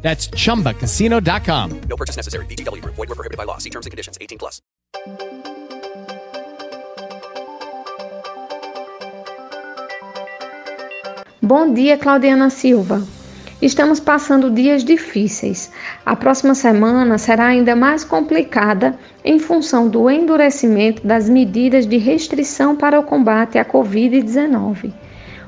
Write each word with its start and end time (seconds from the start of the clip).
That's 0.00 0.28
chumbacasino.com. 0.30 1.80
No 1.88 1.96
purchase 1.96 2.16
necessary. 2.16 2.46
VGW 2.46 2.80
Group. 2.80 2.94
Void 2.96 3.08
were 3.08 3.14
prohibited 3.14 3.36
by 3.36 3.44
law. 3.44 3.58
See 3.58 3.70
terms 3.70 3.84
and 3.84 3.90
conditions. 3.90 4.16
18 4.20 4.38
plus. 4.38 4.62
Bom 11.40 11.72
dia, 11.72 11.96
Claudiana 11.96 12.50
Silva. 12.50 13.02
Estamos 13.60 13.98
passando 13.98 14.50
dias 14.50 14.84
difíceis. 14.84 15.70
A 16.04 16.14
próxima 16.14 16.54
semana 16.54 17.18
será 17.18 17.46
ainda 17.46 17.74
mais 17.74 18.04
complicada 18.04 18.96
em 19.24 19.38
função 19.38 19.88
do 19.88 20.08
endurecimento 20.10 21.04
das 21.06 21.28
medidas 21.28 21.86
de 21.86 21.96
restrição 21.96 22.76
para 22.76 23.00
o 23.00 23.02
combate 23.02 23.58
à 23.58 23.64
Covid-19. 23.64 24.92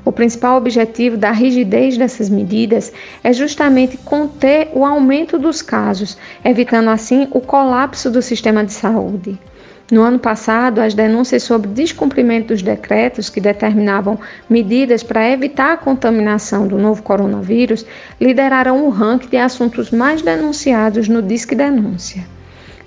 O 0.04 0.12
principal 0.12 0.56
objetivo 0.56 1.16
da 1.16 1.30
rigidez 1.30 1.98
dessas 1.98 2.28
medidas 2.28 2.92
é 3.22 3.32
justamente 3.32 3.96
conter 3.98 4.70
o 4.72 4.84
aumento 4.84 5.38
dos 5.38 5.60
casos, 5.60 6.16
evitando 6.44 6.88
assim 6.88 7.28
o 7.32 7.40
colapso 7.40 8.10
do 8.10 8.22
sistema 8.22 8.64
de 8.64 8.72
saúde. 8.72 9.38
No 9.90 10.02
ano 10.02 10.20
passado, 10.20 10.80
as 10.80 10.94
denúncias 10.94 11.42
sobre 11.42 11.68
descumprimento 11.68 12.48
dos 12.48 12.62
decretos 12.62 13.28
que 13.28 13.40
determinavam 13.40 14.18
medidas 14.48 15.02
para 15.02 15.28
evitar 15.28 15.72
a 15.72 15.76
contaminação 15.76 16.66
do 16.68 16.78
novo 16.78 17.02
coronavírus 17.02 17.84
lideraram 18.20 18.86
o 18.86 18.88
ranking 18.88 19.28
de 19.28 19.36
assuntos 19.36 19.90
mais 19.90 20.22
denunciados 20.22 21.08
no 21.08 21.20
Disque 21.20 21.56
Denúncia. 21.56 22.24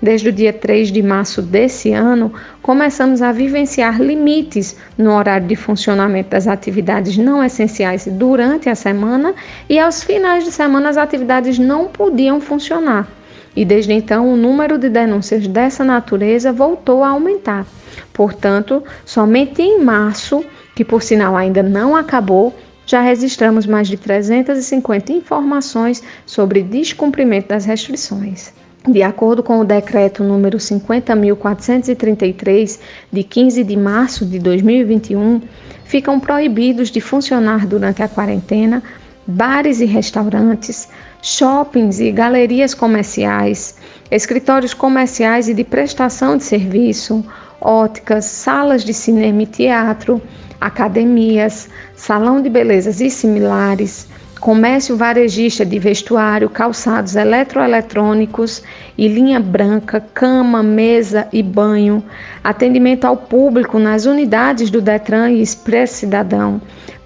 Desde 0.02 0.28
o 0.28 0.32
dia 0.32 0.52
3 0.52 0.90
de 0.90 1.02
março 1.02 1.40
desse 1.40 1.92
ano, 1.92 2.32
começamos 2.60 3.22
a 3.22 3.32
vivenciar 3.32 4.00
limites 4.00 4.76
no 4.98 5.12
horário 5.12 5.46
de 5.46 5.56
funcionamento 5.56 6.30
das 6.30 6.46
atividades 6.46 7.16
não 7.16 7.42
essenciais 7.42 8.06
durante 8.06 8.68
a 8.68 8.74
semana 8.74 9.34
e 9.68 9.78
aos 9.78 10.02
finais 10.02 10.44
de 10.44 10.52
semana 10.52 10.90
as 10.90 10.96
atividades 10.96 11.58
não 11.58 11.86
podiam 11.86 12.40
funcionar. 12.40 13.08
E 13.56 13.64
desde 13.64 13.92
então 13.92 14.32
o 14.32 14.36
número 14.36 14.76
de 14.76 14.88
denúncias 14.88 15.46
dessa 15.46 15.84
natureza 15.84 16.52
voltou 16.52 17.04
a 17.04 17.10
aumentar. 17.10 17.64
Portanto, 18.12 18.82
somente 19.04 19.62
em 19.62 19.80
março, 19.80 20.44
que 20.74 20.84
por 20.84 21.02
sinal 21.02 21.36
ainda 21.36 21.62
não 21.62 21.94
acabou, 21.94 22.52
já 22.84 23.00
registramos 23.00 23.64
mais 23.64 23.88
de 23.88 23.96
350 23.96 25.12
informações 25.12 26.02
sobre 26.26 26.62
descumprimento 26.62 27.48
das 27.48 27.64
restrições. 27.64 28.52
De 28.86 29.02
acordo 29.02 29.42
com 29.42 29.60
o 29.60 29.64
decreto 29.64 30.22
número 30.22 30.58
50.433, 30.58 32.78
de 33.10 33.24
15 33.24 33.64
de 33.64 33.76
março 33.78 34.26
de 34.26 34.38
2021, 34.38 35.40
ficam 35.86 36.20
proibidos 36.20 36.90
de 36.90 37.00
funcionar 37.00 37.66
durante 37.66 38.02
a 38.02 38.08
quarentena 38.08 38.82
bares 39.26 39.80
e 39.80 39.86
restaurantes, 39.86 40.86
shoppings 41.22 41.98
e 41.98 42.12
galerias 42.12 42.74
comerciais, 42.74 43.76
escritórios 44.10 44.74
comerciais 44.74 45.48
e 45.48 45.54
de 45.54 45.64
prestação 45.64 46.36
de 46.36 46.44
serviço, 46.44 47.24
óticas, 47.62 48.26
salas 48.26 48.84
de 48.84 48.92
cinema 48.92 49.44
e 49.44 49.46
teatro, 49.46 50.20
academias, 50.60 51.70
salão 51.96 52.42
de 52.42 52.50
belezas 52.50 53.00
e 53.00 53.08
similares 53.08 54.06
comércio 54.44 54.94
varejista 54.94 55.64
de 55.64 55.78
vestuário, 55.78 56.50
calçados 56.50 57.16
eletroeletrônicos 57.16 58.62
e 58.98 59.08
linha 59.08 59.40
branca, 59.40 60.04
cama, 60.12 60.62
mesa 60.62 61.26
e 61.32 61.42
banho, 61.42 62.04
atendimento 62.44 63.06
ao 63.06 63.16
público 63.16 63.78
nas 63.78 64.04
unidades 64.04 64.68
do 64.68 64.82
Detran 64.82 65.30
e 65.30 65.40
Expresso 65.40 65.94
Cidadão, 65.94 66.60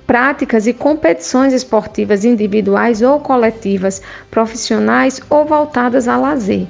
práticas 0.04 0.66
e 0.66 0.72
competições 0.72 1.53
esportivas 1.53 2.25
individuais 2.25 3.03
ou 3.03 3.21
coletivas, 3.21 4.03
profissionais 4.32 5.20
ou 5.31 5.44
voltadas 5.44 6.09
a 6.09 6.16
lazer, 6.16 6.66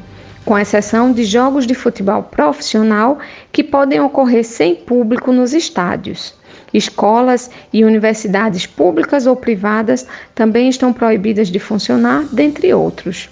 com 0.49 0.59
exceção 0.59 1.13
de 1.13 1.25
jogos 1.25 1.67
de 1.67 1.75
futebol 1.75 2.23
profissional 2.23 3.19
que 3.53 3.63
podem 3.63 4.01
ocorrer 4.01 4.43
sem 4.43 4.75
público 4.75 5.31
nos 5.31 5.53
estádios. 5.53 6.35
Escolas 6.73 7.51
e 7.71 7.85
universidades 7.85 8.65
públicas 8.65 9.27
ou 9.27 9.37
privadas 9.37 10.07
também 10.35 10.71
estão 10.71 10.91
proibidas 10.91 11.49
de 11.49 11.59
funcionar, 11.59 12.25
dentre 12.33 12.73
outros. 12.73 13.29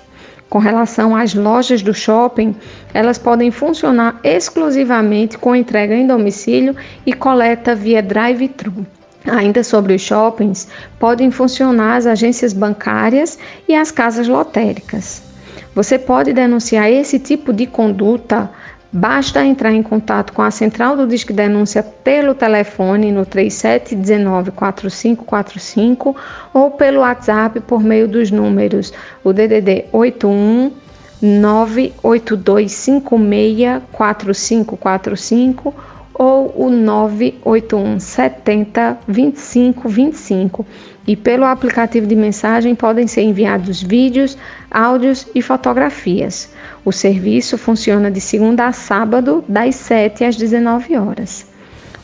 Com 0.51 0.59
relação 0.59 1.17
às 1.17 1.33
lojas 1.33 1.81
do 1.81 1.95
shopping, 1.95 2.55
elas 2.93 3.17
podem 3.17 3.51
funcionar 3.51 4.21
exclusivamente 4.23 5.39
com 5.39 5.57
entrega 5.57 5.95
em 5.95 6.07
domicílio 6.07 6.77
e 7.07 7.15
coleta 7.15 7.75
via 7.75 8.03
drive-thru. 8.03 8.87
Ainda 9.27 9.65
sobre 9.65 9.95
os 9.95 10.03
shoppings, 10.03 10.69
podem 10.99 11.31
funcionar 11.31 11.97
as 11.97 12.05
agências 12.05 12.53
bancárias 12.53 13.39
e 13.67 13.75
as 13.75 13.91
casas 13.91 14.29
lotéricas. 14.29 15.26
Você 15.75 15.99
pode 15.99 16.33
denunciar 16.33 16.91
esse 16.91 17.19
tipo 17.19 17.53
de 17.53 17.67
conduta. 17.67 18.51
Basta 18.93 19.45
entrar 19.45 19.73
em 19.73 19.83
contato 19.83 20.33
com 20.33 20.43
a 20.43 20.51
central 20.51 20.97
do 20.97 21.07
Disque 21.07 21.33
Denúncia 21.33 21.83
pelo 21.83 22.35
telefone 22.35 23.13
no 23.13 23.27
3719 23.27 24.53
4545 24.53 26.17
ou 26.55 26.71
pelo 26.71 27.01
WhatsApp 27.01 27.61
por 27.61 27.83
meio 27.83 28.09
dos 28.09 28.31
números 28.31 28.93
o 29.23 29.33
DDD 29.33 29.87
81 29.93 30.73
98256 31.21 33.83
4545 33.93 35.75
ou 36.19 36.53
o 36.57 36.71
981 36.71 38.01
70 38.01 38.99
25 39.07 39.89
25. 39.89 40.67
E 41.07 41.15
pelo 41.15 41.45
aplicativo 41.45 42.07
de 42.07 42.17
mensagem 42.17 42.75
podem 42.75 43.07
ser 43.07 43.23
enviados 43.23 43.83
vídeos, 43.83 44.37
áudios 44.71 45.27
e 45.35 45.43
fotografias. 45.43 46.53
O 46.85 46.91
serviço 46.91 47.57
funciona 47.57 48.11
de 48.11 48.21
segunda 48.21 48.67
a 48.67 48.73
sábado, 48.73 49.45
das 49.47 49.77
7 49.77 50.25
às 50.25 50.37
19 50.37 50.97
horas. 50.97 51.47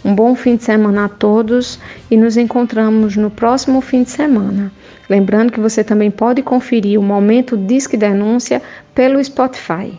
Um 0.05 0.15
bom 0.15 0.35
fim 0.35 0.57
de 0.57 0.65
semana 0.65 1.07
a 1.07 1.09
todos 1.09 1.79
e 2.11 2.17
nos 2.17 2.37
encontramos 2.37 3.17
no 3.17 3.31
próximo 3.31 3.81
fim 3.81 4.03
de 4.03 4.11
semana. 4.11 4.71
Lembrando 5.09 5.53
que 5.53 5.61
você 5.61 5.83
também 5.83 6.11
pode 6.11 6.43
conferir 6.43 6.99
o 6.99 7.03
Momento 7.03 7.57
Disque 7.57 7.97
Denúncia 7.97 8.61
pelo 8.95 9.23
Spotify. 9.23 9.99